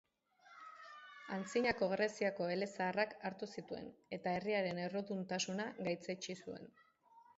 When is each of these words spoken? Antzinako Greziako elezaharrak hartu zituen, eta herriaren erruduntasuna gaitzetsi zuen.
Antzinako 1.35 1.89
Greziako 1.91 2.47
elezaharrak 2.55 3.13
hartu 3.31 3.49
zituen, 3.59 3.91
eta 4.19 4.35
herriaren 4.39 4.83
erruduntasuna 4.89 5.69
gaitzetsi 5.89 6.41
zuen. 6.47 6.67